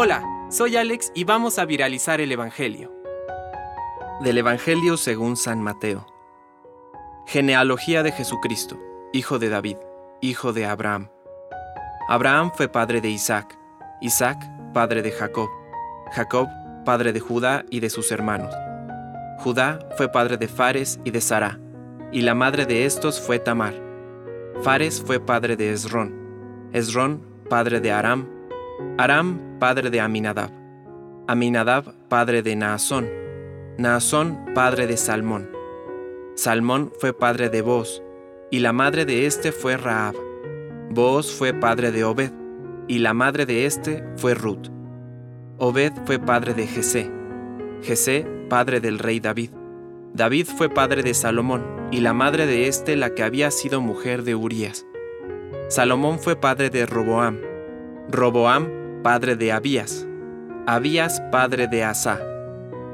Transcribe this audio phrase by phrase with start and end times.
[0.00, 2.92] Hola, soy Alex y vamos a viralizar el Evangelio.
[4.22, 6.06] Del Evangelio según San Mateo.
[7.26, 8.78] Genealogía de Jesucristo,
[9.12, 9.76] hijo de David,
[10.20, 11.10] hijo de Abraham.
[12.06, 13.58] Abraham fue padre de Isaac,
[14.00, 14.38] Isaac
[14.72, 15.48] padre de Jacob,
[16.12, 16.48] Jacob
[16.84, 18.54] padre de Judá y de sus hermanos.
[19.40, 21.58] Judá fue padre de Fares y de Sara,
[22.12, 23.74] y la madre de estos fue Tamar.
[24.62, 28.28] Fares fue padre de Esrón, Esrón padre de Aram,
[28.96, 30.50] Aram padre de Aminadab,
[31.26, 33.08] Aminadab padre de Naasón,
[33.76, 35.50] Naasón padre de Salmón.
[36.34, 38.02] Salmón fue padre de Boz,
[38.50, 40.14] y la madre de éste fue Raab.
[40.90, 42.32] Boaz fue padre de Obed,
[42.86, 44.68] y la madre de éste fue Ruth.
[45.58, 47.10] Obed fue padre de Jesé,
[47.82, 49.50] Jesé padre del rey David.
[50.14, 54.22] David fue padre de Salomón, y la madre de éste la que había sido mujer
[54.22, 54.86] de Urías.
[55.68, 57.38] Salomón fue padre de Roboam,
[58.10, 60.06] Roboam padre de Abías,
[60.66, 62.20] Abías padre de Asa,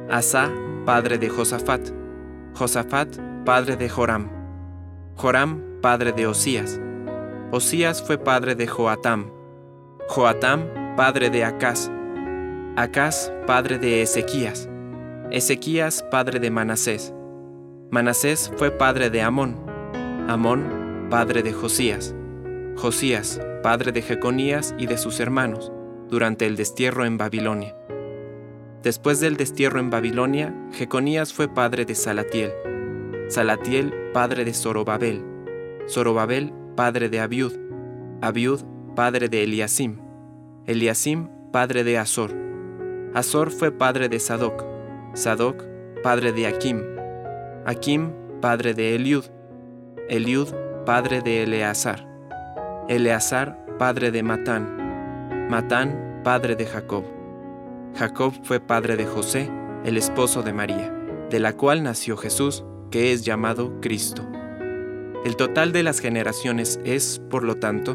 [0.08, 0.48] Asa
[0.86, 1.90] padre de Josafat,
[2.54, 3.08] Josafat
[3.44, 4.30] padre de Joram,
[5.16, 6.80] Joram padre de Osías,
[7.50, 9.32] Osías fue padre de Joatam,
[10.06, 11.90] Joatam padre de Acaz,
[12.76, 14.68] Acaz padre de Ezequías,
[15.32, 17.12] Ezequías padre de Manasés,
[17.90, 19.56] Manasés fue padre de Amón,
[20.28, 22.14] Amón padre de Josías,
[22.76, 25.72] Josías padre de Jeconías y de sus hermanos,
[26.08, 27.76] durante el destierro en Babilonia.
[28.82, 32.52] Después del destierro en Babilonia, Jeconías fue padre de Salatiel,
[33.28, 35.24] Salatiel padre de Zorobabel,
[35.88, 37.52] Zorobabel padre de Abiud,
[38.20, 38.60] Abiud
[38.94, 39.98] padre de Eliasim,
[40.66, 42.44] Eliasim padre de Azor,
[43.14, 44.64] Azor fue padre de Sadoc,
[45.14, 45.62] Sadoc
[46.02, 46.82] padre de Akim,
[47.64, 49.24] Akim padre de Eliud,
[50.08, 50.48] Eliud
[50.84, 52.06] padre de Eleazar,
[52.88, 54.83] Eleazar padre de Matán,
[55.48, 57.04] Matán padre de Jacob.
[57.96, 59.50] Jacob fue padre de José,
[59.84, 60.90] el esposo de María,
[61.28, 64.26] de la cual nació Jesús, que es llamado Cristo.
[65.24, 67.94] El total de las generaciones es, por lo tanto,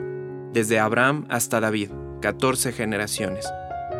[0.53, 1.89] desde Abraham hasta David,
[2.21, 3.51] 14 generaciones.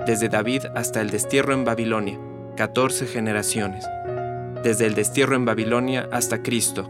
[0.06, 2.20] Desde David hasta el destierro en Babilonia,
[2.56, 3.84] 14 generaciones.
[4.64, 6.88] Desde el destierro en Babilonia hasta Cristo,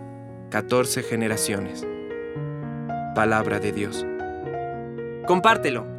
[0.49, 1.87] 14 generaciones.
[3.15, 4.05] Palabra de Dios.
[5.25, 5.98] Compártelo,